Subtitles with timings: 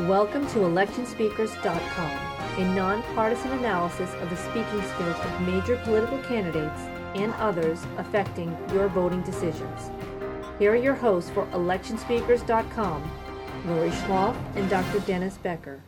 [0.00, 2.10] Welcome to electionspeakers.com,
[2.56, 6.80] a nonpartisan analysis of the speaking skills of major political candidates
[7.14, 9.90] and others affecting your voting decisions.
[10.58, 13.10] Here are your hosts for electionspeakers.com,
[13.66, 15.00] Lori Schloff and Dr.
[15.00, 15.82] Dennis Becker.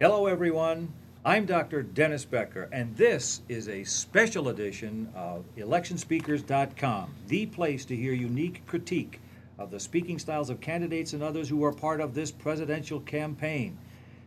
[0.00, 0.90] Hello, everyone.
[1.26, 1.82] I'm Dr.
[1.82, 8.66] Dennis Becker, and this is a special edition of electionspeakers.com, the place to hear unique
[8.66, 9.20] critique
[9.58, 13.78] of the speaking styles of candidates and others who are part of this presidential campaign.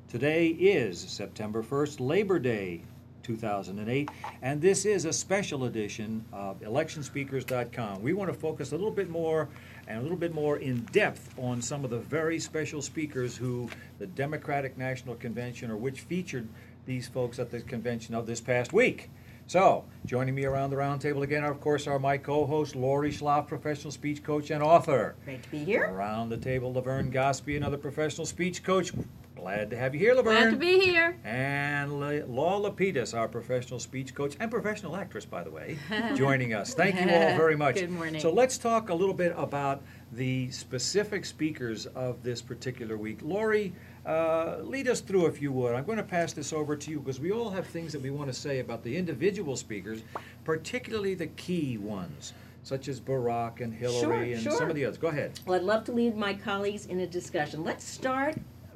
[0.09, 2.81] Today is September 1st, Labor Day
[3.23, 4.09] 2008,
[4.41, 8.01] and this is a special edition of electionspeakers.com.
[8.01, 9.49] We want to focus a little bit more
[9.87, 13.69] and a little bit more in depth on some of the very special speakers who
[13.99, 16.47] the Democratic National Convention or which featured
[16.85, 19.09] these folks at the convention of this past week.
[19.47, 23.47] So, joining me around the roundtable again, are, of course, are my co-host Lori Schloff,
[23.47, 25.15] professional speech coach and author.
[25.23, 25.85] Great to be here.
[25.85, 28.91] Around the table, Laverne Gosby, another professional speech coach.
[29.37, 30.35] Glad to have you here, Laverne.
[30.35, 31.17] Glad to be here.
[31.23, 35.77] And Law Lapidus, our professional speech coach and professional actress, by the way,
[36.15, 36.73] joining us.
[36.73, 37.75] Thank you all very much.
[37.75, 38.19] Good morning.
[38.19, 39.81] So let's talk a little bit about
[40.11, 43.19] the specific speakers of this particular week.
[43.21, 43.73] Lori,
[44.07, 45.75] uh, lead us through if you would.
[45.75, 48.09] I'm going to pass this over to you because we all have things that we
[48.09, 50.01] want to say about the individual speakers,
[50.45, 52.31] particularly the key ones,
[52.63, 54.51] such as Barack and Hillary Sure, and sure.
[54.53, 54.97] some of the others.
[54.97, 55.39] Go ahead.
[55.45, 57.65] Well, I'd love to lead my colleagues in a discussion.
[57.65, 58.35] Let's start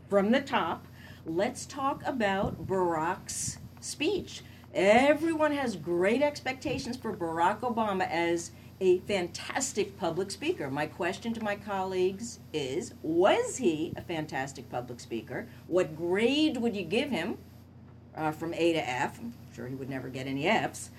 [0.10, 0.86] from the top.
[1.26, 4.42] Let's talk about Barack's speech.
[4.74, 10.70] Everyone has great expectations for Barack Obama as a fantastic public speaker.
[10.72, 15.48] My question to my colleagues is Was he a fantastic public speaker?
[15.68, 17.38] What grade would you give him
[18.18, 19.20] uh, from A to F?
[19.20, 20.90] I'm sure he would never get any Fs.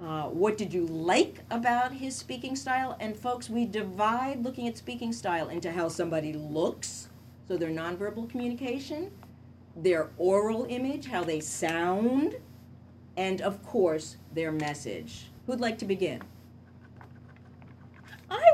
[0.00, 2.96] Uh, what did you like about his speaking style?
[3.00, 7.08] And folks, we divide looking at speaking style into how somebody looks,
[7.48, 9.10] so their nonverbal communication,
[9.74, 12.36] their oral image, how they sound,
[13.16, 15.30] and of course, their message.
[15.46, 16.22] Who'd like to begin?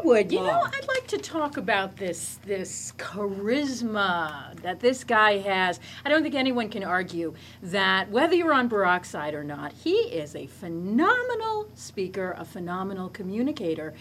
[0.07, 0.31] Would.
[0.31, 5.81] You know, I'd like to talk about this this charisma that this guy has.
[6.05, 7.35] I don't think anyone can argue
[7.65, 13.09] that whether you're on Barack's side or not, he is a phenomenal speaker, a phenomenal
[13.09, 13.95] communicator.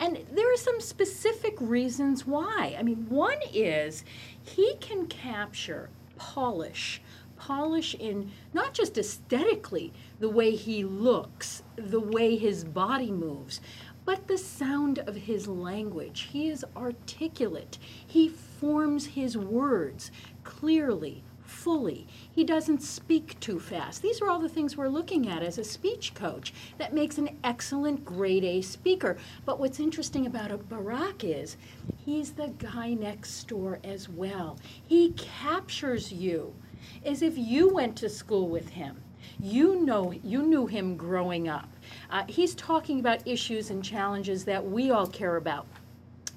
[0.00, 2.74] And there are some specific reasons why.
[2.78, 4.02] I mean, one is
[4.42, 7.02] he can capture polish
[7.40, 13.60] polish in not just aesthetically the way he looks, the way his body moves,
[14.04, 16.28] but the sound of his language.
[16.32, 17.78] He is articulate.
[18.06, 20.10] He forms his words
[20.44, 22.06] clearly, fully.
[22.30, 24.02] He doesn't speak too fast.
[24.02, 27.36] These are all the things we're looking at as a speech coach that makes an
[27.44, 29.16] excellent grade A speaker.
[29.44, 31.56] But what's interesting about Barack is
[32.04, 34.58] he's the guy next door as well.
[34.86, 36.54] He captures you
[37.04, 39.02] as if you went to school with him.
[39.38, 41.69] You know, you knew him growing up.
[42.10, 45.66] Uh, he's talking about issues and challenges that we all care about.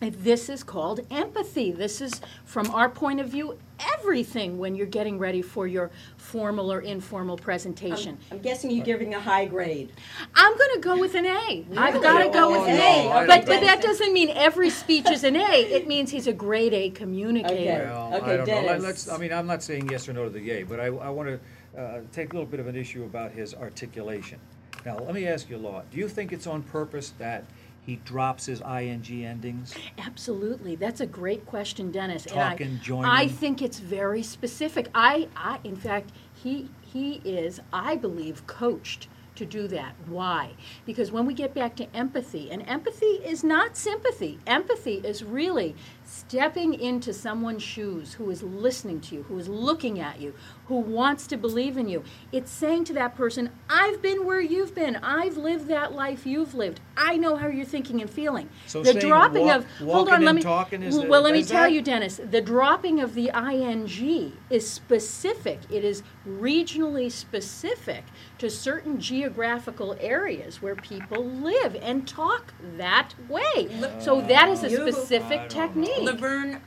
[0.02, 1.72] And This is called empathy.
[1.72, 3.58] This is, from our point of view,
[3.98, 8.18] everything when you're getting ready for your formal or informal presentation.
[8.30, 9.94] I'm guessing you're giving a high grade.
[10.36, 11.66] I'm going to go with an A.
[11.78, 13.28] I've got to go with an Oh, no, I A.
[13.28, 15.62] But, but that doesn't mean every speech is an A.
[15.62, 17.86] It means he's a grade A communicator.
[17.86, 18.54] Well, Okay, I don't know.
[18.56, 18.84] Let- Dennis.
[18.84, 21.10] Let's, I mean, I'm not saying yes or no to the A, but I, I
[21.10, 24.40] want to uh, take a little bit of an issue about his articulation.
[24.86, 27.46] Now, let me ask you, Law, do you think it's on purpose that
[27.86, 29.74] he drops his ing endings?
[29.98, 32.24] Absolutely, that's a great question, Dennis.
[32.24, 34.88] Talk and I, join I think it's very specific.
[34.94, 39.96] I, I, in fact, he he is, I believe, coached to do that.
[40.08, 40.52] Why?
[40.86, 44.40] Because when we get back to empathy, and empathy is not sympathy.
[44.46, 50.00] Empathy is really stepping into someone's shoes who is listening to you, who is looking
[50.00, 50.34] at you,
[50.68, 52.03] who wants to believe in you.
[52.31, 54.96] It's saying to that person, I've been where you've been.
[54.97, 56.80] I've lived that life you've lived.
[56.96, 58.50] I know how you're thinking and feeling.
[58.68, 61.44] So the saying dropping walk- of hold on, let me talking is- well, let me
[61.44, 61.72] tell that?
[61.72, 62.19] you, Dennis.
[62.24, 65.60] The dropping of the ing is specific.
[65.69, 68.04] It is regionally specific
[68.38, 73.69] to certain geographical areas where people live and talk that way.
[74.00, 75.93] So that is a specific technique.
[76.01, 76.62] Laverne,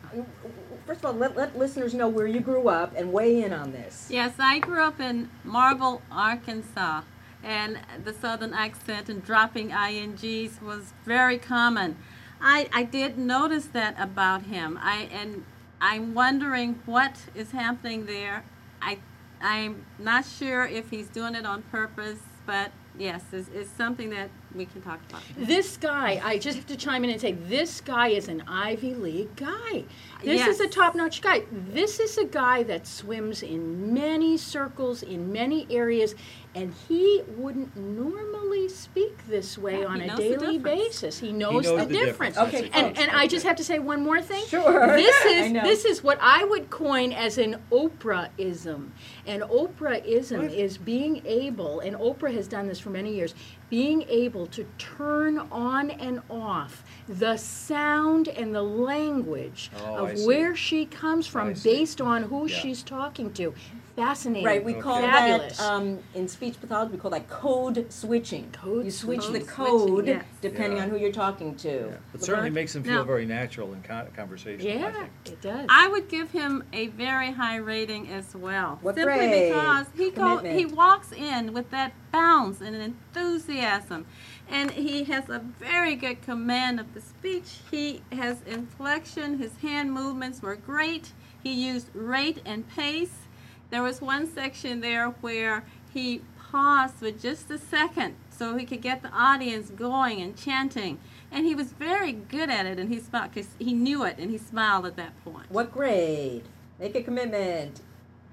[0.86, 3.72] first of all, let, let listeners know where you grew up and weigh in on
[3.72, 4.08] this.
[4.10, 7.02] Yes, I grew up in Marble, Arkansas,
[7.42, 11.96] and the southern accent and dropping ings was very common.
[12.40, 14.78] I, I did notice that about him.
[14.82, 15.44] I and
[15.80, 18.44] I'm wondering what is happening there.
[18.82, 18.98] I
[19.40, 24.30] I'm not sure if he's doing it on purpose, but yes, it's, it's something that
[24.56, 25.46] we can talk about that.
[25.46, 28.94] This guy, I just have to chime in and say, this guy is an Ivy
[28.94, 29.84] League guy.
[30.22, 31.42] This is a top notch guy.
[31.52, 36.14] This is a guy that swims in many circles, in many areas,
[36.54, 41.18] and he wouldn't normally speak this way Yeah, on a daily basis.
[41.18, 42.36] He knows, knows the, the difference.
[42.36, 42.54] difference.
[42.54, 42.98] Okay, That's And, it.
[42.98, 44.44] and I just have to say one more thing.
[44.46, 44.96] Sure.
[44.96, 48.88] This is this is what I would coin as an Oprahism.
[49.26, 50.52] And Oprah-ism What?
[50.52, 53.34] is being able, and Oprah has done this for many years,
[53.68, 60.54] being able to turn on and off the sound and the language Oh, of where
[60.54, 61.70] she comes I from see.
[61.76, 62.56] based on who Yeah.
[62.58, 63.52] she's talking to.
[63.96, 64.44] Fascinating.
[64.44, 65.56] Right, we call Fabulous.
[65.56, 66.92] that um, in speech pathology.
[66.92, 68.50] We call that code switching.
[68.52, 69.32] Code you switch switching.
[69.46, 70.24] the Code code switching, yes.
[70.42, 70.82] depending Yeah.
[70.84, 71.68] on who you're talking to.
[71.68, 71.96] Yeah.
[72.14, 74.70] It certainly makes him feel Now- very natural in con- conversation.
[74.70, 75.08] I yeah, think.
[75.24, 75.66] it does.
[75.70, 78.78] I would give him a very high rating as well.
[78.82, 79.52] What simply grade?
[79.52, 84.04] because he go, he walks in with that bounce and enthusiasm.
[84.48, 87.60] And he has a very good command of the speech.
[87.70, 89.38] He has inflection.
[89.38, 91.12] His hand movements were great.
[91.42, 93.22] He used rate and pace.
[93.70, 98.82] There was one section there where he paused for just a second so he could
[98.82, 100.98] get the audience going and chanting.
[101.30, 104.30] And he was very good at it, and he smiled because he knew it, and
[104.30, 105.50] he smiled at that point.
[105.50, 106.44] What grade?
[106.78, 107.80] Make a commitment.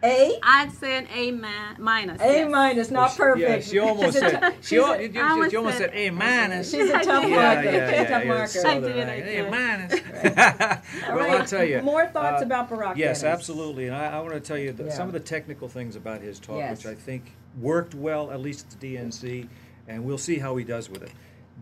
[0.04, 0.38] A.
[0.44, 2.22] I'd say an A ma- minus.
[2.22, 2.52] A yes.
[2.52, 3.50] minus, not she- perfect.
[3.50, 4.56] Yeah, she almost She's a said.
[4.62, 6.72] She, al- a- you, I you, would you almost say- said A minus.
[6.72, 7.30] She's a tough marker.
[7.30, 8.44] yeah, She's a yeah, tough marker.
[8.44, 9.10] it's I southern, did, right?
[9.10, 9.52] I A did.
[9.52, 9.94] minus.
[11.10, 11.82] All well, right, I'll tell you.
[11.82, 12.98] More thoughts uh, about Barack.
[12.98, 13.40] Yes, Dennis.
[13.40, 13.88] absolutely.
[13.88, 14.92] And I, I want to tell you that Yeah.
[14.94, 16.78] some of the technical things about his talk, Yes.
[16.78, 19.48] which I think worked well, at least at the DNC,
[19.88, 21.12] and we'll see how he does with it.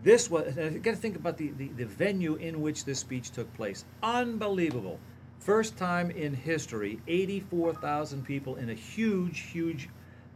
[0.02, 2.98] This was, and you got to think about the, the, the venue in which this
[2.98, 3.84] speech took place.
[4.02, 4.98] Unbelievable.
[5.44, 9.88] First time in history, 84,000 people in a huge, huge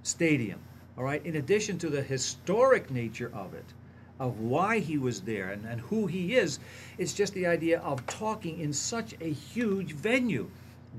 [0.03, 0.58] stadium.
[0.99, 3.67] All right, in addition to the historic nature of it,
[4.19, 6.58] of why he was there and, and who he is,
[6.99, 10.50] it's just the idea of talking in such a huge venue.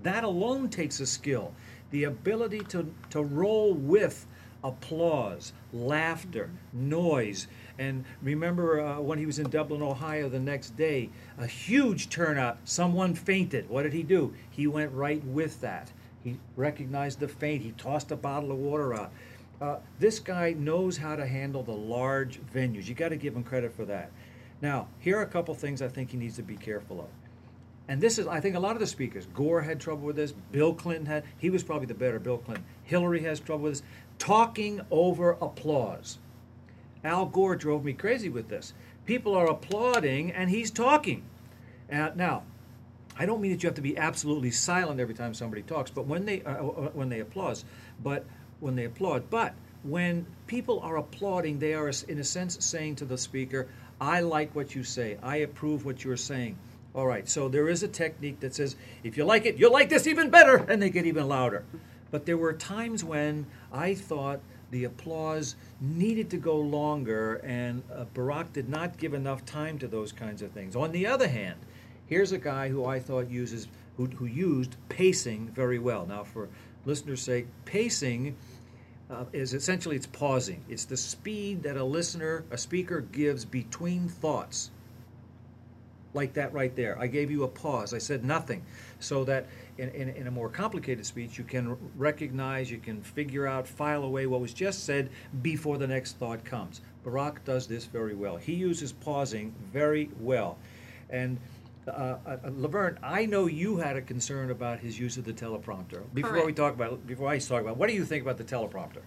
[0.04, 1.54] That alone takes a skill.
[1.92, 4.26] The ability to, to roll with
[4.64, 7.48] applause, laughter, noise.
[7.80, 12.58] And remember uh, when he was in Dublin, Ohio the next day, a huge turnout.
[12.66, 13.70] Someone fainted.
[13.70, 14.34] What did he do?
[14.50, 15.92] He went right with that.
[16.24, 17.62] He recognized the faint.
[17.62, 19.12] He tossed a bottle of water out.
[19.62, 22.88] Uh, this guy knows how to handle the large venues.
[22.88, 24.12] You got to give him credit for that.
[24.62, 27.08] Now, here are a couple things I think he needs to be careful of.
[27.88, 29.28] And this is, I think, a lot of the speakers.
[29.34, 30.34] Gore had trouble with this.
[30.52, 31.24] Bill Clinton had.
[31.38, 32.66] He was probably the better Bill Clinton.
[32.84, 33.84] Hillary has trouble with this.
[34.18, 36.18] Talking over applause.
[37.08, 38.74] Al Gore drove me crazy with this.
[39.06, 41.24] People are applauding, and he's talking.
[41.92, 42.44] Uh, now,
[43.18, 46.06] I don't mean that you have to be absolutely silent every time somebody talks, but
[46.06, 47.64] when they uh, uh, when they applaud,
[48.04, 48.26] but
[48.60, 53.06] when they applaud, but when people are applauding, they are in a sense saying to
[53.06, 53.68] the speaker,
[54.02, 55.18] "I like what you say.
[55.24, 56.58] I approve what you're saying."
[56.94, 59.90] All right, so there is a technique that says, if you like it, you'll like
[59.90, 61.64] this even better, and they get even louder.
[62.10, 64.40] But there were times when I thought
[64.72, 69.88] the applause needed to go longer, and uh, Barack did not give enough time to
[69.88, 70.76] those kinds of things.
[70.76, 71.60] On the other hand,
[72.08, 76.06] here's a guy who I thought uses who, who used pacing very well.
[76.06, 76.50] Now, for
[76.86, 78.36] listeners' sake, pacing
[79.10, 80.64] uh, is essentially it's pausing.
[80.70, 84.72] It's the speed that a listener, a speaker, gives between thoughts
[86.14, 86.98] like that right there.
[87.00, 87.94] I gave you a pause.
[87.94, 88.64] I said nothing.
[89.00, 89.48] So that
[89.78, 94.04] in, in, in, a more complicated speech, you can recognize, you can figure out, file
[94.04, 95.10] away what was just said
[95.42, 96.82] before the next thought comes.
[97.06, 98.38] Barack does this very well.
[98.38, 100.58] He uses pausing very well.
[101.10, 101.38] And
[101.88, 106.04] uh, uh, Laverne, I know you had a concern about his use of the teleprompter.
[106.14, 108.38] Before we talk about it, before I talk about it, what do you think about
[108.38, 109.02] the teleprompter?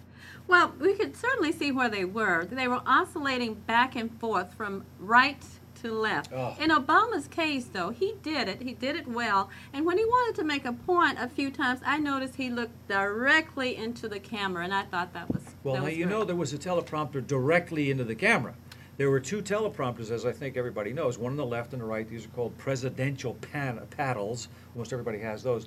[0.47, 2.47] Well, we could certainly see where they were.
[2.47, 5.45] They were oscillating back and forth from right
[5.83, 6.33] to left.
[6.33, 6.57] Oh.
[6.61, 8.63] In Obama's case, though, he did it.
[8.63, 9.51] He did it well.
[9.73, 12.89] And when he wanted to make a point a few times, I noticed he looked
[12.89, 16.17] directly into the camera, and I thought that was Well, that now was you great.
[16.17, 18.55] know there was a teleprompter directly into the camera.
[18.97, 21.87] There were two teleprompters, as I think everybody knows, one on the left and the
[21.87, 22.07] right.
[22.07, 24.49] These are called presidential pan- paddles.
[24.75, 25.67] Almost everybody has those.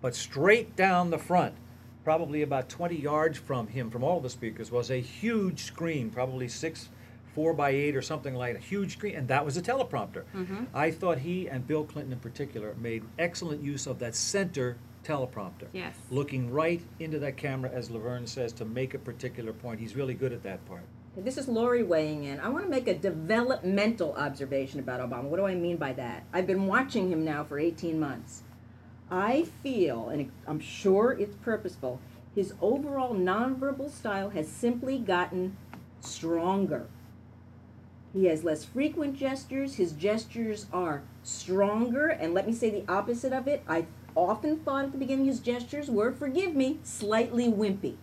[0.00, 1.54] But straight down the front,
[2.02, 6.48] probably about 20 yards from him, from all the speakers, was a huge screen, probably
[6.48, 6.88] six,
[7.34, 10.24] four by eight or something like a huge screen, and that was a teleprompter.
[10.34, 10.64] Mm-hmm.
[10.74, 15.66] I thought he and Bill Clinton in particular made excellent use of that center teleprompter
[15.72, 15.96] Yes.
[16.10, 19.80] looking right into that camera, as Laverne says, to make a particular point.
[19.80, 20.82] He's really good at that part.
[21.16, 22.40] This is Lori weighing in.
[22.40, 25.24] I want to make a developmental observation about Obama.
[25.24, 26.24] What do I mean by that?
[26.32, 28.42] I've been watching him now for 18 months.
[29.10, 32.00] I feel, and I'm sure it's purposeful,
[32.34, 35.56] his overall nonverbal style has simply gotten
[36.00, 36.86] stronger.
[38.12, 39.76] He has less frequent gestures.
[39.76, 42.08] His gestures are stronger.
[42.08, 43.62] And let me say the opposite of it.
[43.68, 47.96] I often thought at the beginning his gestures were, forgive me, slightly wimpy.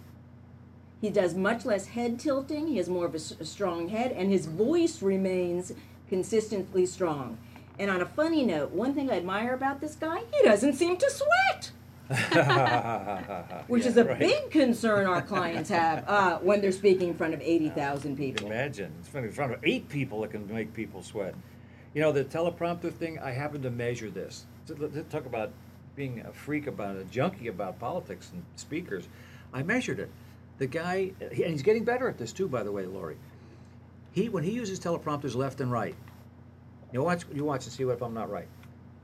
[1.01, 2.67] He does much less head tilting.
[2.67, 5.71] He has more of a strong head, and his voice remains
[6.09, 7.37] consistently strong.
[7.77, 10.97] And on a funny note, one thing I admire about this guy, he doesn't seem
[10.97, 11.71] to sweat,
[13.67, 14.17] which is a right.
[14.17, 18.47] big concern our clients have uh, when they're speaking in front of 80,000 people.
[18.47, 18.91] Imagine.
[18.99, 21.35] It's in front of eight people that can make people sweat.
[21.93, 24.45] You know, the teleprompter thing, I happen to measure this.
[24.67, 25.51] To Talk about
[25.95, 29.07] being a freak about a junkie about politics and speakers.
[29.53, 30.09] I measured it.
[30.57, 33.17] The guy, and he's getting better at this too, by the way, Lori.
[34.11, 35.95] He, when he uses teleprompters left and right,
[36.91, 38.47] you watch, you watch and see what if I'm not right.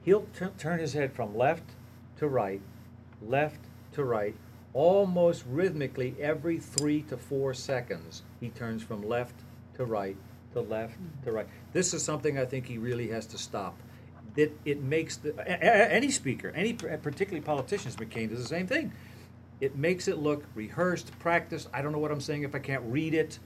[0.04, 1.64] He'll t- turn his head from left
[2.18, 2.62] to right,
[3.28, 3.60] left
[3.94, 4.36] to right,
[4.74, 8.24] almost rhythmically every three to four seconds.
[8.40, 9.36] He turns from left
[9.76, 10.18] to right
[10.54, 11.48] to left to right.
[11.74, 13.78] This is something I think he really has to stop.
[14.36, 18.92] It, it makes the, any speaker, any particularly politicians, McCain does the same thing.
[19.62, 21.70] It makes it look rehearsed, practiced.
[21.74, 23.40] I don't know what I'm saying if I can't read it,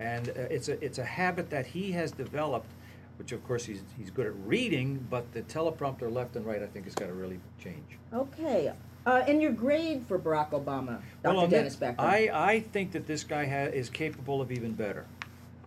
[0.00, 2.72] and uh, it's a it's a habit that he has developed,
[3.18, 6.66] which of course he's he's good at reading, but the teleprompter left and right I
[6.66, 7.98] think has got to really change.
[8.12, 8.72] Okay.
[9.06, 11.36] Uh, and your grade for Barack Obama, Dr.
[11.36, 12.00] on Dennis Becker?
[12.00, 15.04] I, I think that this guy ha- is capable of even better.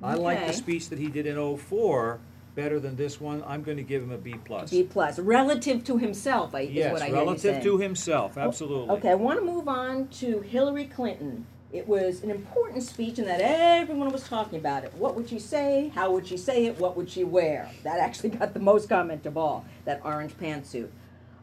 [0.01, 2.19] I like the speech that he did in 04
[2.55, 3.43] better than this one.
[3.45, 4.71] I'm going to give him a B plus.
[4.71, 8.95] B plus, relative to himself, I, is what I relative to himself, absolutely.
[8.95, 11.45] Okay, I want to move on to Hillary Clinton.
[11.71, 14.93] It was an important speech in that everyone was talking about it.
[14.93, 15.91] What would she say?
[15.93, 16.79] How would she say it?
[16.79, 17.69] What would she wear?
[17.83, 20.89] That actually got the most comment of all, that orange pantsuit.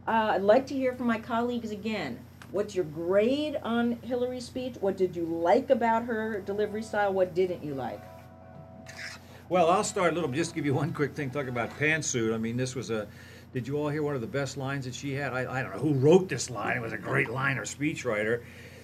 [0.06, 2.18] Uh, I'd like to hear from my colleagues again.
[2.50, 4.76] What's your grade on Hillary's speech?
[4.80, 7.12] What did you like about her delivery style?
[7.12, 8.02] What didn't you like?
[9.49, 10.30] Well, I'll start a little.
[10.30, 11.30] Just to give you one quick thing.
[11.30, 12.34] Talking about pantsuit.
[12.34, 13.08] I mean, this was a.
[13.52, 15.32] Did you all hear one of the best lines that she had?
[15.32, 16.76] I, I don't know who wrote this line.
[16.76, 18.42] It was a great line or speechwriter.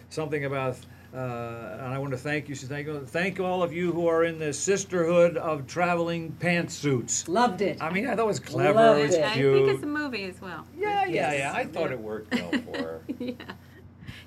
[0.09, 0.79] Something about.
[1.13, 2.55] Uh, and I want to thank you.
[2.55, 7.29] She thank thank all of you who are in the sisterhood of traveling pantsuits.
[7.29, 7.83] Loved it.
[7.83, 8.75] I mean, I thought it was clever.
[8.75, 9.25] Loved It was it.
[9.25, 10.67] I think it's a movie as well.
[10.79, 11.53] yeah, yeah, yeah.
[11.53, 13.01] I thought it worked well for her.
[13.19, 13.33] yeah.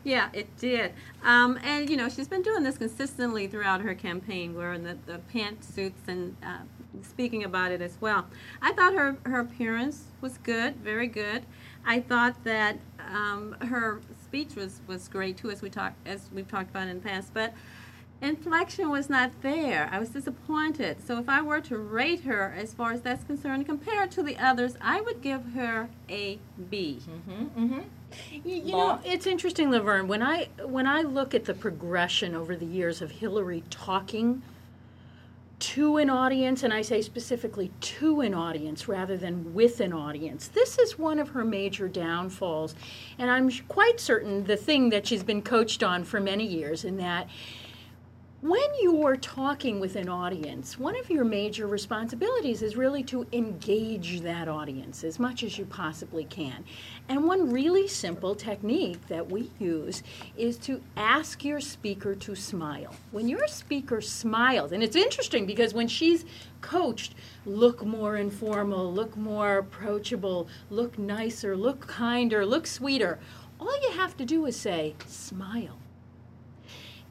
[0.04, 0.94] Yeah, it did.
[1.24, 5.22] Um, and, you know, she's been doing this consistently throughout her campaign, wearing the, the
[5.34, 6.58] pantsuits and uh,
[7.02, 8.28] speaking about it as well.
[8.62, 11.46] I thought her, her appearance was good, very good.
[11.86, 14.02] I thought that um, her
[14.34, 17.32] speech was, was great, too, as, we talk, as we've talked about in the past.
[17.36, 17.54] But
[18.20, 19.88] inflection was not there.
[19.92, 21.06] I was disappointed.
[21.06, 24.36] So if I were to rate her as far as that's concerned, compared to the
[24.38, 26.40] others, I would give her a
[26.72, 27.00] B.
[27.30, 27.80] Mm-hmm.
[28.44, 30.08] You, you know, it's interesting, Laverne.
[30.08, 34.42] When I when I look at the progression over the years of Hillary talking
[35.64, 40.50] to an audience, and I say specifically to an audience rather than with an audience,
[40.50, 42.76] this is one of her major downfalls.
[43.18, 46.98] And I'm quite certain the thing that she's been coached on for many years in
[46.98, 47.30] that
[48.44, 54.20] when you're talking with an audience, one of your major responsibilities is really to engage
[54.20, 56.66] that audience as much as you possibly can.
[57.08, 60.04] And one really simple technique that we use
[60.36, 62.94] is to ask your speaker to smile.
[63.12, 66.26] When your speaker smiles, and it's interesting because when she's
[66.60, 73.20] coached, look more informal, look more approachable, look nicer, look kinder, look sweeter,
[73.58, 75.78] all you have to do is say, smile.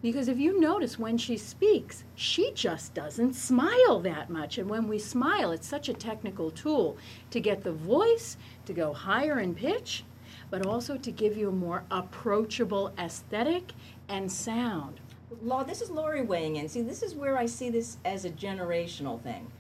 [0.03, 4.59] Because if you notice when she speaks, she just doesn't smile that much.
[4.59, 6.97] And when we smile, it's such a technical tool
[7.31, 10.03] to get the voice to go higher in pitch,
[10.51, 13.73] but also to give you a more approachable aesthetic
[14.09, 15.01] and sound.
[15.41, 16.69] Law, this is Lori weighing in.
[16.69, 19.51] See, this is where I see this as a generational thing.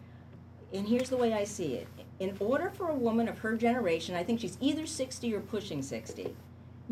[0.72, 1.86] And here's the way I see it.
[2.18, 5.82] In order for a woman of her generation, I think she's either 60 or pushing
[5.82, 6.34] 60,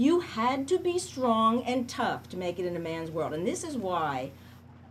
[0.01, 3.35] you had to be strong and tough to make it in a man's world.
[3.35, 4.31] And this is why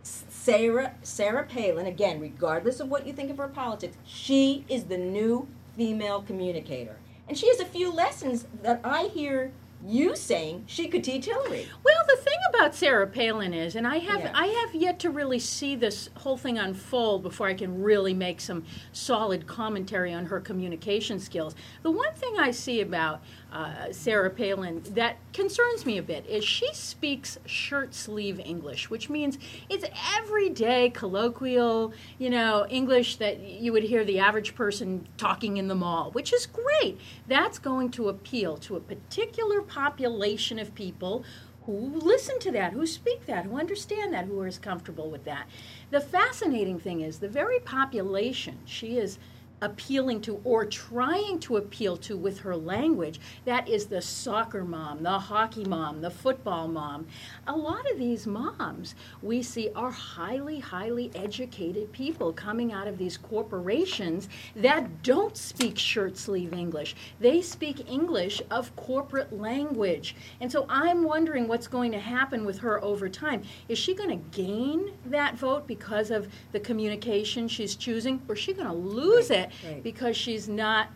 [0.04, 4.96] Sarah Sarah Palin, again, regardless of what you think of her politics, she is the
[4.96, 6.96] new female communicator.
[7.26, 9.50] And she has a few lessons that I hear
[9.84, 11.66] you saying she could teach Hillary.
[11.82, 14.32] Well, the thing about Sarah Palin is, and I have Yeah.
[14.34, 18.40] I have yet to really see this whole thing unfold before I can really make
[18.40, 21.54] some solid commentary on her communication skills.
[21.82, 26.44] The one thing I see about uh, Sarah Palin that concerns me a bit is
[26.44, 29.38] she speaks shirt sleeve English, which means
[29.68, 29.84] it's
[30.16, 35.74] everyday colloquial, you know, English that you would hear the average person talking in the
[35.74, 36.98] mall, which is great.
[37.26, 41.24] That's going to appeal to a particular population of people
[41.66, 45.24] who listen to that, who speak that, who understand that, who are as comfortable with
[45.24, 45.46] that.
[45.90, 49.18] The fascinating thing is the very population she is
[49.62, 55.02] appealing to or trying to appeal to with her language that is the soccer mom
[55.02, 57.06] the hockey mom the football mom.
[57.46, 62.98] A lot of these moms we see are highly highly educated people coming out of
[62.98, 66.96] these corporations that don't speak shirt sleeve english.
[67.20, 70.16] They speak english of corporate language.
[70.40, 73.42] And so i'm wondering what's going to happen with her over time.
[73.68, 78.40] Is she going to gain that vote because of the communication she's choosing or is
[78.40, 79.49] she going to lose Right.
[79.62, 79.82] It Right.
[79.82, 80.88] because she's not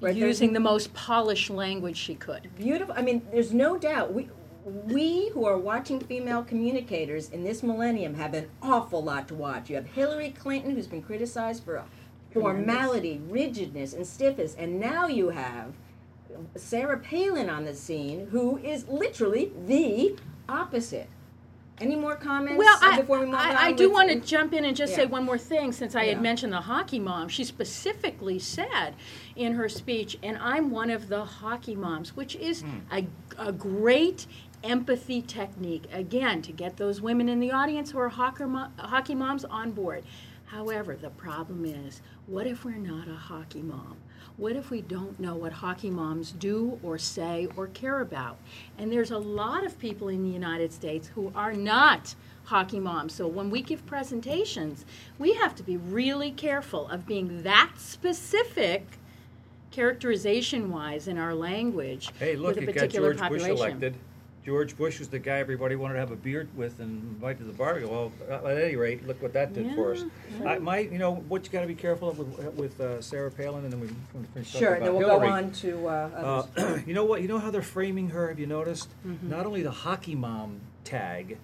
[0.00, 2.48] Right, using the most polished language she could.
[2.56, 2.94] beautiful.
[2.96, 4.28] I mean, there's no doubt we
[4.86, 9.70] we who are watching female communicators in this millennium have an awful lot to watch.
[9.70, 11.82] You have Hillary Clinton, who's been criticized for
[12.30, 15.72] formality, rigidness, and stiffness, and now you have
[16.56, 20.16] Sarah Palin on the scene, who is literally the
[20.48, 21.08] opposite.
[21.80, 23.40] Any more comments Well, I, before we move on?
[23.40, 25.94] I, I do with- want to jump in and just say one more thing since
[25.94, 26.14] I Yeah.
[26.14, 27.28] had mentioned the hockey mom.
[27.28, 28.94] She specifically said
[29.34, 32.80] in her speech, and I'm one of the hockey moms, which is hmm.
[32.92, 33.06] a,
[33.38, 34.26] a great
[34.62, 39.14] empathy technique, again, to get those women in the audience who are hockey, mo- hockey
[39.14, 40.04] moms on board.
[40.44, 43.96] However, the problem is what if we're not a hockey mom?
[44.40, 48.38] What if we don't know what hockey moms do or say or care about?
[48.78, 53.12] And there's a lot of people in the United States who are not hockey moms.
[53.12, 54.86] So when we give presentations,
[55.18, 58.86] we have to be really careful of being that specific
[59.72, 63.94] characterization wise in our language Hey, look, with a particular George population.
[64.44, 67.44] George Bush was the guy everybody wanted to have a beard with and invite to
[67.44, 67.88] the barbecue.
[67.88, 70.04] Well, at any rate, look what that did for us.
[70.46, 73.30] I, my, you know, what you got to be careful of with, with uh, Sarah
[73.30, 75.42] Palin, and then we can finish Sure, talking and then about we'll Hillary.
[75.42, 76.46] go on to uh.
[76.56, 77.20] Uh, you know what?
[77.20, 78.28] You know how they're framing her.
[78.28, 78.88] Have you noticed?
[79.06, 79.28] Mm-hmm.
[79.28, 81.36] Not only the hockey mom tag,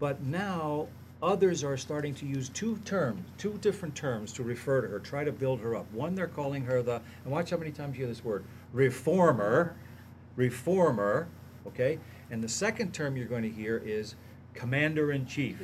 [0.00, 0.88] but now
[1.22, 4.98] others are starting to use two terms, two different terms to refer to her.
[4.98, 5.90] Try to build her up.
[5.92, 7.00] One, they're calling her the.
[7.24, 9.76] And watch how many times you hear this word: reformer,
[10.34, 11.28] reformer.
[11.66, 11.98] Okay.
[12.30, 14.14] And the second term you're going to hear is
[14.54, 15.56] commander in chief.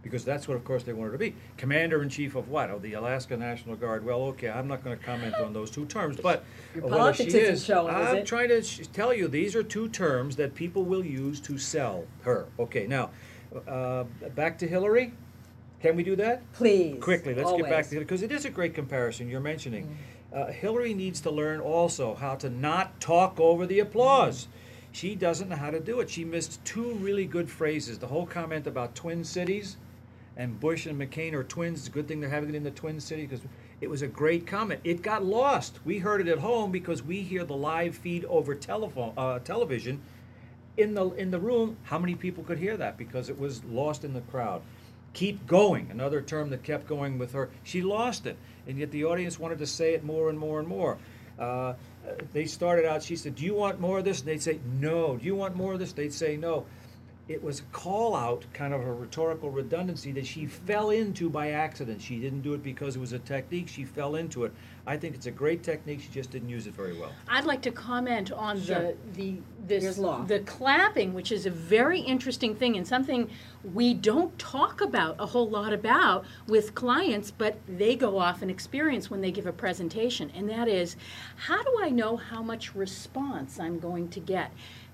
[0.00, 1.34] Because that's what, of course, they want her to be.
[1.56, 2.70] Commander in chief of what?
[2.70, 4.04] Of the Alaska National Guard.
[4.04, 7.32] Well, okay, I'm not going to comment on those two terms, but Your whether politics
[7.32, 8.26] she isn't is, showing, is I'm it?
[8.26, 12.04] trying to sh- tell you these are two terms that people will use to sell
[12.22, 12.46] her.
[12.60, 13.10] Okay, now
[13.66, 14.04] uh,
[14.36, 15.12] back to Hillary.
[15.82, 16.50] Can we do that?
[16.52, 17.02] Please.
[17.02, 17.88] Quickly, let's get back always.
[17.90, 19.96] to it because it is a great comparison you're mentioning.
[20.32, 24.48] Uh, Hillary needs to learn also how to not talk over the applause.
[24.98, 26.10] She doesn't know how to do it.
[26.10, 28.00] She missed two really good phrases.
[28.00, 29.76] The whole comment about Twin Cities
[30.36, 31.78] and Bush and McCain are twins.
[31.78, 33.42] It's a good thing they're having it in the Twin City because
[33.80, 34.80] it was a great comment.
[34.82, 35.78] It got lost.
[35.84, 40.00] We heard it at home because we hear the live feed over telephone, uh, television.
[40.76, 44.02] In the in the room, how many people could hear that because it was lost
[44.02, 44.62] in the crowd?
[45.12, 47.50] Keep going, another term that kept going with her.
[47.62, 50.66] She lost it, and yet the audience wanted to say it more and more and
[50.66, 50.98] more.
[51.38, 51.74] Uh,
[52.32, 53.02] they started out.
[53.02, 55.56] She said, "Do you want more of this?" And they'd say, "No." "Do you want
[55.56, 56.66] more of this?" They'd say, "No."
[57.28, 61.50] It was a call out, kind of a rhetorical redundancy that she fell into by
[61.50, 62.00] accident.
[62.00, 63.68] She didn't do it because it was a technique.
[63.68, 64.52] She fell into it.
[64.86, 66.00] I think it's a great technique.
[66.00, 67.12] She just didn't use it very well.
[67.28, 68.78] I'd like to comment on Sure.
[68.78, 69.34] the the
[69.66, 70.24] this Here's law.
[70.24, 73.28] the clapping, which is a very interesting thing and something
[73.74, 78.50] we don't talk about a whole lot about with clients, but they go off and
[78.50, 80.96] experience when they give a presentation, and that is,
[81.36, 84.52] how do I know how much response I'm going to get?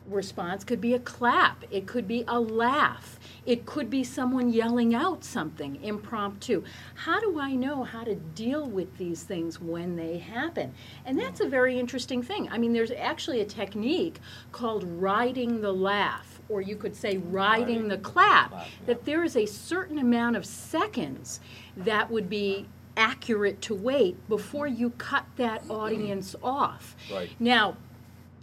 [0.09, 4.95] Response could be a clap, it could be a laugh, it could be someone yelling
[4.95, 6.63] out something impromptu.
[6.95, 10.75] How do I know how to deal with these things when they happen?
[11.05, 12.49] And that's a very interesting thing.
[12.51, 14.21] I mean, there's actually a technique
[14.53, 18.53] called riding the laugh, or you could say riding the clap,
[18.87, 21.41] that there is a certain amount of seconds
[21.77, 26.95] that would be accurate to wait before you cut that audience off.
[27.13, 27.31] Right.
[27.41, 27.77] Now,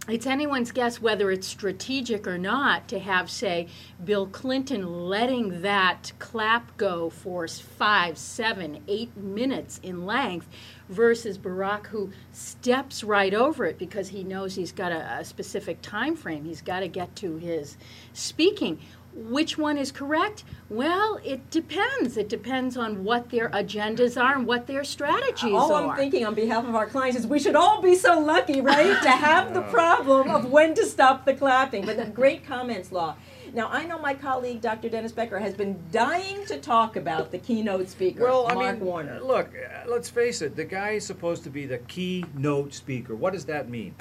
[0.08, 3.68] it's anyone's guess whether it's strategic or not to have, say,
[4.04, 10.48] Bill Clinton letting that clap go for five, seven, eight minutes in length
[10.88, 15.80] versus Barack, who steps right over it because he knows he's got a, a specific
[15.82, 16.44] time frame.
[16.44, 17.76] He's got to get to his
[18.12, 18.80] speaking.
[19.14, 20.44] Which one is correct?
[20.70, 22.16] Well, it depends.
[22.16, 25.82] It depends on what their agendas are and what their strategies All are.
[25.82, 28.60] All I'm thinking on behalf of our clients is we should all be so lucky,
[28.62, 31.84] right, to have the problem of when to stop the clapping.
[31.84, 33.16] But the great comments, Law.
[33.54, 34.88] Now, I know my colleague, Dr.
[34.88, 38.86] Dennis Becker, has been dying to talk about the keynote speaker, Well, I Mark mean,
[38.86, 39.20] Warner.
[39.20, 40.56] look, uh, let's face it.
[40.56, 43.14] The guy is supposed to be the keynote speaker.
[43.14, 43.94] What does that mean?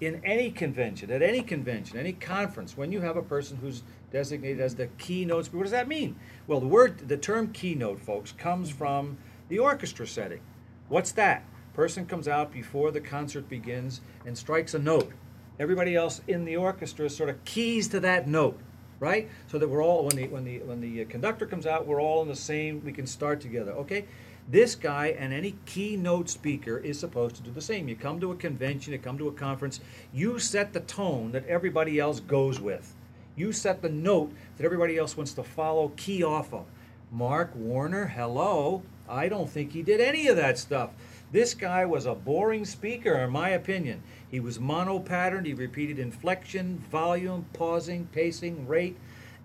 [0.00, 3.82] In any convention, at any convention, any conference, when you have a person who's
[4.12, 6.16] designated as the keynote speaker, what does that mean?
[6.46, 10.40] Well, the word, the term keynote, folks, comes from the orchestra setting.
[10.88, 11.44] What's that?
[11.74, 15.12] Person comes out before the concert begins and strikes a note.
[15.58, 18.58] Everybody else in the orchestra sort of keys to that note,
[19.00, 19.28] right?
[19.48, 22.22] So that we're all when the when the when the conductor comes out, we're all
[22.22, 22.84] in the same.
[22.84, 23.72] We can start together.
[23.72, 24.04] Okay.
[24.50, 27.86] This guy and any keynote speaker is supposed to do the same.
[27.86, 29.80] You come to a convention, you come to a conference,
[30.12, 32.94] you set the tone that everybody else goes with.
[33.36, 36.64] You set the note that everybody else wants to follow, key off of.
[37.12, 38.82] Mark Warner, hello.
[39.06, 40.90] I don't think he did any of that stuff.
[41.30, 44.02] This guy was a boring speaker, in my opinion.
[44.30, 45.46] He was mono-patterned.
[45.46, 48.96] He repeated inflection, volume, pausing, pacing, rate,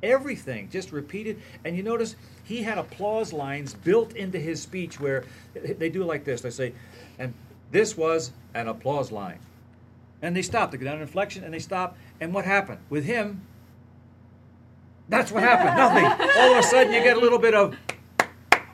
[0.01, 0.69] everything.
[0.69, 1.41] Just repeated.
[1.65, 6.25] And you notice he had applause lines built into his speech where they do like
[6.25, 6.41] this.
[6.41, 6.73] They say,
[7.17, 7.33] and
[7.71, 9.39] this was an applause line.
[10.21, 10.71] And they stop.
[10.71, 11.97] They go down an inflection and they stop.
[12.19, 12.79] And what happened?
[12.89, 13.41] With him,
[15.09, 15.75] that's what happened.
[15.77, 16.29] Nothing.
[16.37, 17.75] All of a sudden, you get a little bit of,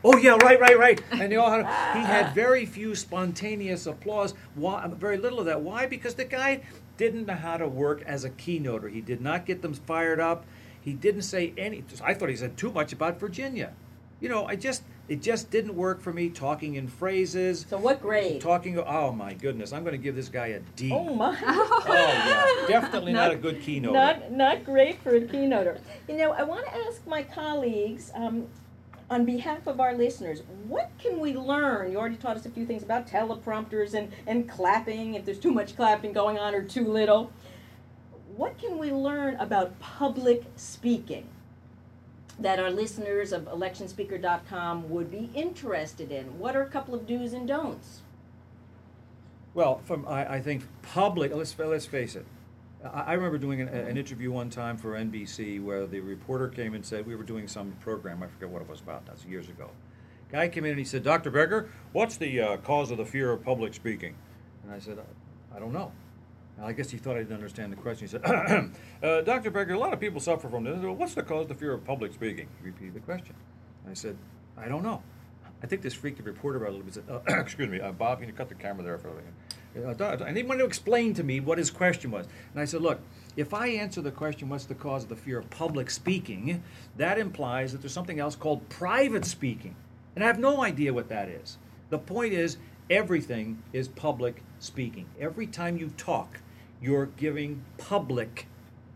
[0.03, 1.01] oh yeah, right, right, right.
[1.11, 1.65] And they all had,
[1.97, 4.33] he had very few spontaneous applause.
[4.55, 5.61] Why, very little of that.
[5.61, 5.87] Why?
[5.87, 6.61] Because the guy
[6.97, 8.89] didn't know how to work as a keynoter.
[8.89, 10.45] He did not get them fired up.
[10.81, 11.83] He didn't say any.
[12.03, 13.73] I thought he said too much about Virginia.
[14.19, 17.65] You know, I just it just didn't work for me talking in phrases.
[17.69, 18.41] So what grade?
[18.41, 18.77] Talking.
[18.77, 20.91] Oh my goodness, I'm going to give this guy a D.
[20.93, 21.37] Oh my!
[21.41, 23.93] Oh yeah, definitely not, a good keynoter.
[23.93, 25.79] Not not great for a keynoter.
[26.07, 28.11] You know, I want to ask my colleagues.
[28.13, 28.47] Um,
[29.09, 31.91] on behalf of our listeners, what can we learn?
[31.91, 35.51] You already taught us a few things about teleprompters and, and clapping, if there's too
[35.51, 37.31] much clapping going on or too little.
[38.39, 41.27] What can we learn about public speaking
[42.39, 46.39] that our listeners of electionspeaker.com would be interested in?
[46.39, 47.99] What are a couple of do's and don'ts?
[49.53, 51.35] Well, from I, I think public.
[51.35, 52.25] Let's let's face it.
[52.81, 56.75] I, I remember doing an, an interview one time for NBC where the reporter came
[56.75, 58.23] and said we were doing some program.
[58.23, 59.05] I forget what it was about.
[59.05, 59.69] That's years ago.
[60.31, 61.29] Guy came in and he said, "Dr.
[61.29, 64.15] Becker, what's the uh, cause of the fear of public speaking?"
[64.63, 64.97] And I said,
[65.53, 65.91] "I don't know."
[66.61, 68.07] I guess he thought I didn't understand the question.
[68.07, 68.25] He said,
[69.03, 69.51] uh, Dr.
[69.51, 70.77] Becker, a lot of people suffer from this.
[70.81, 72.47] What's the cause of the fear of public speaking?
[72.61, 73.35] He repeated the question.
[73.89, 74.17] I said,
[74.57, 75.01] I don't know.
[75.61, 76.93] I think this freaked the reporter out a little bit.
[76.95, 79.13] Said, uh, excuse me, uh, Bob, can you cut the camera there for a?
[79.77, 82.27] Uh, I need him to explain to me what his question was.
[82.53, 82.99] And I said, look,
[83.37, 86.63] if I answer the question, what's the cause of the fear of public speaking,
[86.97, 89.75] that implies that there's something else called private speaking.
[90.15, 91.57] And I have no idea what that is.
[91.89, 92.57] The point is,
[92.89, 95.05] everything is public speaking.
[95.19, 96.39] Every time you talk,
[96.81, 98.47] you're giving public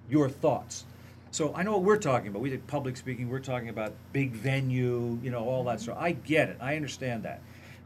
[0.10, 0.86] your thoughts.
[1.32, 2.42] So I know what we're talking about.
[2.42, 3.30] We did public speaking.
[3.30, 5.98] We're talking about big venue, you know, all that stuff.
[6.00, 6.58] I get it.
[6.62, 7.42] I understand that.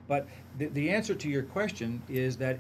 [0.08, 2.60] But the, the answer to your question is that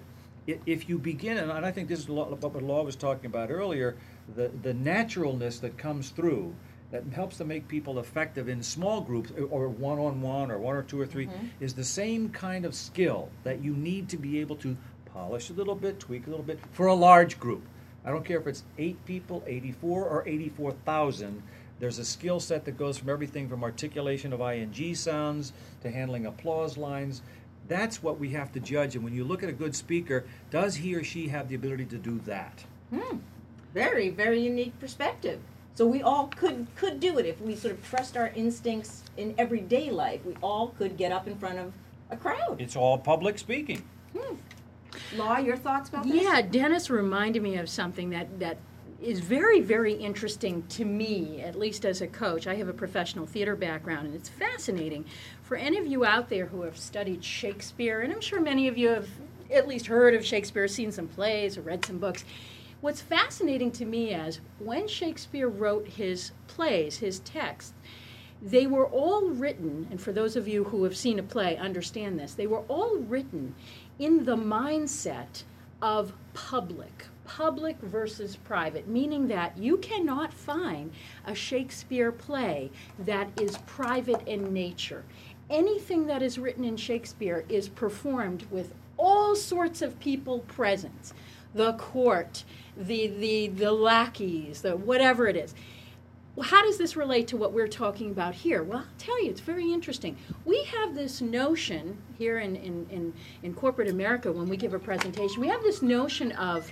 [0.65, 3.97] if you begin, and I think this is what Law was talking about earlier,
[4.35, 6.55] the, the naturalness that comes through
[6.91, 10.75] that helps to make people effective in small groups or one on one or one
[10.75, 11.45] or two or 3 mm-hmm.
[11.59, 14.77] is the same kind of skill that you need to be able to
[15.17, 17.63] polish a little bit, tweak a little bit for a large group.
[18.05, 21.41] I don't care if it's eight people, 84, or 84,000.
[21.79, 26.27] There's a skill set that goes from everything from articulation of ing sounds to handling
[26.27, 27.23] applause lines.
[27.67, 28.95] That's what we have to judge.
[28.95, 31.85] And when you look at a good speaker, does he or she have the ability
[31.85, 32.63] to do that?
[32.93, 33.17] Hmm.
[33.73, 35.39] Very, very unique perspective.
[35.73, 39.35] So we all could could do it if we sort of trust our instincts in
[39.37, 40.23] everyday life.
[40.25, 41.73] We all could get up in front of
[42.09, 42.59] a crowd.
[42.59, 43.83] It's all public speaking.
[44.17, 44.35] Hmm.
[45.15, 46.23] Law, your thoughts about this?
[46.23, 48.57] Yeah, Dennis reminded me of something that, that
[49.01, 52.47] is very, very interesting to me, at least as a coach.
[52.47, 55.05] I have a professional theater background, and it's fascinating.
[55.43, 58.77] For any of you out there who have studied Shakespeare, and I'm sure many of
[58.77, 59.07] you have
[59.51, 62.25] at least heard of Shakespeare, seen some plays, or read some books,
[62.81, 67.73] what's fascinating to me is when Shakespeare wrote his plays, his texts,
[68.41, 72.19] they were all written, and for those of you who have seen a play understand
[72.19, 73.55] this, they were all written
[73.99, 75.43] in the mindset
[75.81, 80.91] of public, public versus private, meaning that you cannot find
[81.25, 85.03] a Shakespeare play that is private in nature.
[85.49, 91.13] Anything that is written in Shakespeare is performed with all sorts of people present
[91.53, 92.43] the court,
[92.75, 95.55] the, the, the lackeys, the whatever it is.
[96.37, 98.61] Well, how does this relate to what we're talking about here?
[98.61, 100.15] Well, I'll tell you, it's very interesting.
[100.45, 104.79] We have this notion here in, in, in, in corporate America when we give a
[104.79, 106.71] presentation, we have this notion of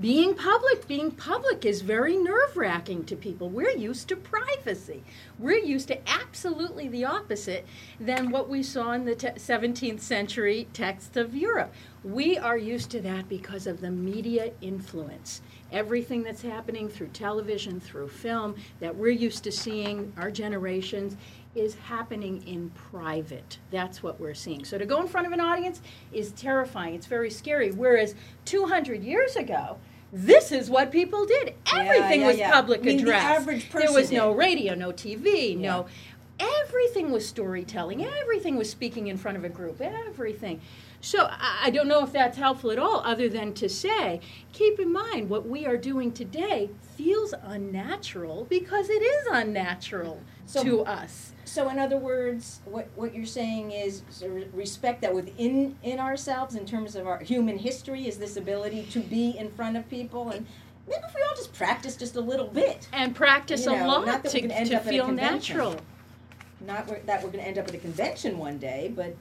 [0.00, 3.48] being public being public is very nerve-wracking to people.
[3.48, 5.02] We're used to privacy.
[5.38, 7.64] We're used to absolutely the opposite
[7.98, 11.72] than what we saw in the te- 17th century texts of europe.
[12.04, 15.40] We are used to that because of the media influence.
[15.72, 21.16] Everything that's happening through television, through film, that we're used to seeing, our generations,
[21.56, 23.58] is happening in private.
[23.70, 24.64] That's what we're seeing.
[24.64, 25.80] So to go in front of an audience
[26.12, 26.94] is terrifying.
[26.94, 27.70] It's very scary.
[27.70, 28.14] Whereas
[28.44, 29.78] 200 years ago,
[30.12, 31.54] this is what people did.
[31.74, 32.52] Everything yeah, was yeah.
[32.52, 33.24] public I mean, the address.
[33.24, 35.86] average there was no radio, no TV, no.
[36.38, 38.04] Everything was storytelling.
[38.04, 39.80] Everything was speaking in front of a group.
[39.80, 40.60] Everything.
[41.00, 44.20] So I don't know if that's helpful at all, other than to say,
[44.52, 50.62] keep in mind what we are doing today feels unnatural because it is unnatural So-
[50.64, 51.32] to us.
[51.44, 54.02] So, in other words, what, what you're saying is
[54.52, 58.98] respect that within in ourselves, in terms of our human history, is this ability to
[58.98, 60.44] be in front of people, and
[60.88, 64.06] maybe if we all just practice just a little bit, And practice You a lot
[64.06, 65.76] not that we to, to up at a feel natural.
[66.60, 69.14] not that we're going to end up at a convention one day, but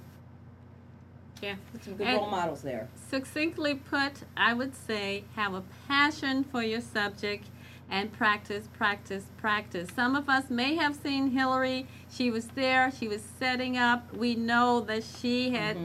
[1.41, 1.55] Yeah.
[1.81, 2.87] some good And- role models there.
[3.09, 7.47] Succinctly put, I would say have a passion for your subject
[7.89, 9.89] and practice, practice, practice.
[9.95, 11.87] Some of us may have seen Hillary.
[12.11, 14.11] She was there, she was setting up.
[14.15, 15.77] We know that she had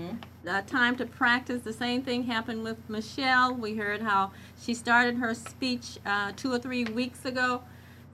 [0.49, 1.61] uh, time to practice.
[1.63, 3.53] The same thing happened with Michelle.
[3.55, 7.63] We heard how she started her speech uh, two or three weeks ago.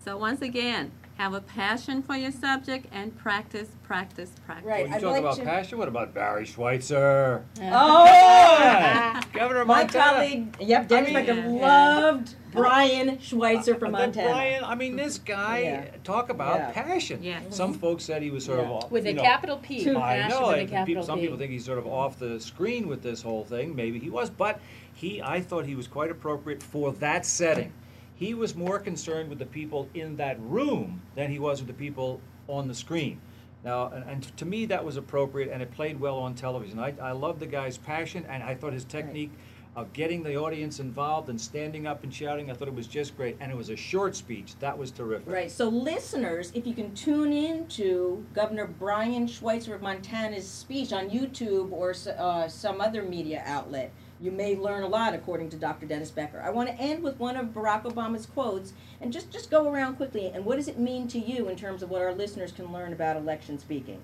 [0.04, 4.66] So, once again, have a passion for your subject and practice, practice, practice.
[4.66, 4.82] Right.
[4.82, 7.42] When you I'd talk like about to- passion, what about Barry Schweitzer?
[7.62, 11.98] Oh, Governor of my colleague, yep, Dennis I mean- Yeah.
[11.98, 14.28] loved Brian Schweitzer from Uh, Montana.
[14.28, 15.84] Brian, I mean, this guy, Yeah.
[16.04, 16.70] talk about Yeah.
[16.72, 17.22] passion.
[17.22, 17.40] Yeah.
[17.48, 18.66] Some folks said he was sort Yeah.
[18.66, 19.84] of off, With a know, capital P.
[19.84, 20.48] Two- I know.
[20.48, 23.22] with a capital people, some people think he's sort of off the screen with this
[23.22, 23.74] whole thing.
[23.74, 24.60] Maybe he was, but
[24.92, 27.72] he, I thought he was quite appropriate for that setting.
[28.16, 31.74] He was more concerned with the people in that room than he was with the
[31.74, 33.20] people on the screen.
[33.64, 36.78] Now, and, and to me, that was appropriate, and it played well on television.
[36.78, 39.32] I, I love the guy's passion, and I thought his technique
[39.76, 43.14] of getting the audience involved and standing up and shouting, I thought it was just
[43.14, 43.36] great.
[43.40, 44.58] And it was a short speech.
[44.58, 45.28] That was terrific.
[45.28, 45.50] Right.
[45.50, 51.10] So, listeners, if you can tune in to Governor Brian Schweitzer of Montana's speech on
[51.10, 55.86] YouTube or uh, some other media outlet, you may learn a lot, according to Dr.
[55.86, 56.40] Dennis Becker.
[56.40, 59.96] I want to end with one of Barack Obama's quotes and just, just go around
[59.96, 60.30] quickly.
[60.32, 62.92] And what does it mean to you in terms of what our listeners can learn
[62.92, 64.00] about election speaking?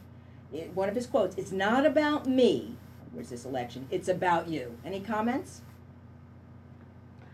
[0.52, 2.76] It- one of his quotes It's not about me.
[3.12, 3.86] Where's this election?
[3.90, 4.78] It's about you.
[4.84, 5.62] Any comments?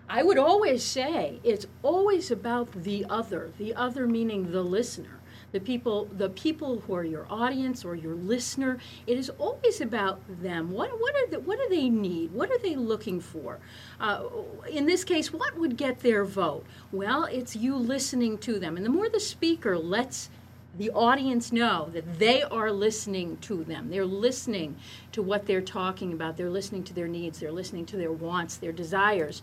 [0.09, 5.18] I would always say it's always about the other, the other meaning the listener.
[5.53, 10.21] The people, the people who are your audience or your listener, it is always about
[10.43, 10.71] them.
[10.71, 12.33] What, what are the, what do they need?
[12.33, 13.59] What are they looking for?
[13.99, 14.25] Uh,
[14.71, 16.67] in this case, what would get their vote?
[16.93, 20.29] Well, it's you listening to them, and the more the speaker lets
[20.77, 23.91] the audience know that they are listening to them.
[23.91, 24.77] They're listening
[25.13, 26.37] to what they're talking about.
[26.37, 27.41] They're listening to their needs.
[27.41, 29.43] They're listening to their wants, their desires.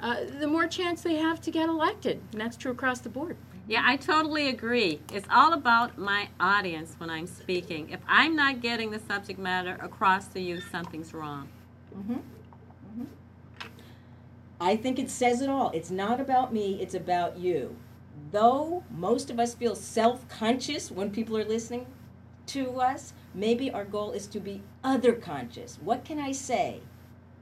[0.00, 2.20] Uh, the more chance they have to get elected.
[2.32, 3.36] And that's true across the board.
[3.68, 4.98] Yeah, I totally agree.
[5.12, 7.90] It's all about my audience when I'm speaking.
[7.90, 11.50] If I'm not getting the subject matter across to you, something's wrong.
[11.94, 12.14] Mm-hmm.
[12.14, 13.04] Mm-hmm.
[14.58, 15.70] I think it says it all.
[15.72, 17.76] It's not about me, it's about you.
[18.30, 21.86] Though most of us feel self conscious when people are listening
[22.46, 25.78] to us, maybe our goal is to be other conscious.
[25.82, 26.80] What can I say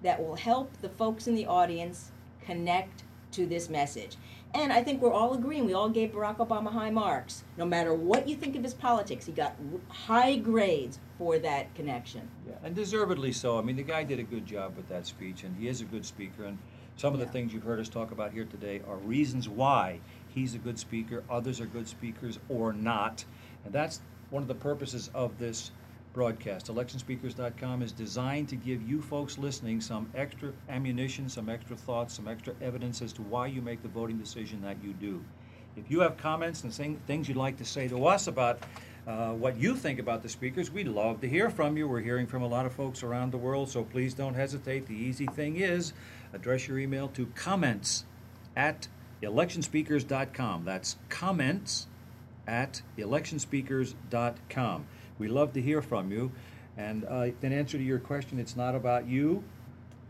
[0.02, 2.10] that will help the folks in the audience
[2.40, 4.16] connect to this message?
[4.54, 7.44] And I think we're all agreeing, we all gave Barack Obama high marks.
[7.56, 9.54] No matter what you think of his politics, he got
[9.88, 12.28] high grades for that connection.
[12.48, 13.58] Yeah, and deservedly so.
[13.58, 15.84] I mean, the guy did a good job with that speech, and he is a
[15.84, 16.44] good speaker.
[16.44, 16.58] And
[16.96, 20.00] some of the things you've heard us talk about here today are reasons why
[20.34, 23.24] he's a good speaker, others are good speakers, or not.
[23.64, 25.70] And that's one of the purposes of this
[26.16, 26.68] broadcast.
[26.68, 32.26] ElectionSpeakers.com is designed to give you folks listening some extra ammunition, some extra thoughts, some
[32.26, 35.22] extra evidence as to why you make the voting decision that you do.
[35.76, 36.72] If you have comments and
[37.06, 38.62] things you'd like to say to us about
[39.06, 41.86] uh, what you think about the speakers, we'd love to hear from you.
[41.86, 44.86] We're hearing from a lot of folks around the world, so please don't hesitate.
[44.86, 45.92] The easy thing is
[46.32, 48.06] address your email to comments
[48.56, 48.88] at
[49.22, 50.64] electionspeakers.com.
[50.64, 51.88] That's comments
[52.46, 54.86] at electionspeakers.com.
[55.18, 56.32] We love to hear from you.
[56.76, 59.42] And uh, in answer to your question, it's not about you.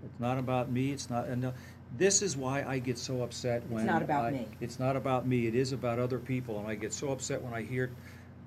[0.04, 0.92] It's not about me.
[0.92, 1.26] It's not.
[1.26, 1.52] And uh,
[1.96, 4.48] this is why I get so upset when it's not about I- me.
[4.60, 5.46] It's not about me.
[5.46, 7.90] It is about other people, and I get so upset when I hear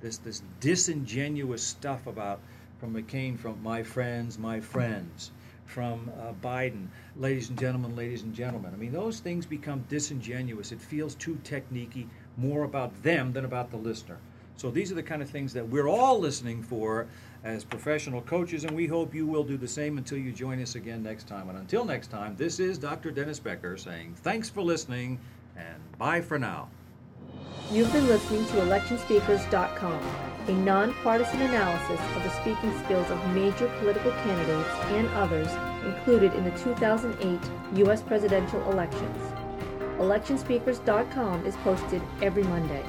[0.01, 2.39] this this disingenuous stuff about
[2.79, 5.31] from McCain, from my friends, my friends,
[5.65, 8.73] from uh, Biden, ladies and gentlemen, ladies and gentlemen.
[8.73, 10.71] I mean, those things become disingenuous.
[10.71, 14.17] It feels too techniquey, more about them than about the listener.
[14.59, 17.07] So these are the kind of things that we're all listening for
[17.45, 20.75] as professional coaches, and we hope you will do the same until you join us
[20.75, 21.47] again next time.
[21.47, 23.09] And until next time, this is Dr.
[23.09, 25.17] Dennis Becker saying thanks for listening
[25.55, 26.67] and bye for now.
[27.71, 30.03] You've been listening to electionspeakers.com,
[30.49, 35.47] a nonpartisan analysis of the speaking skills of major political candidates and others
[35.85, 37.39] included in the 2008
[37.77, 38.01] U.S.
[38.01, 39.33] presidential elections.
[39.99, 42.83] Electionspeakers.com is posted every Monday.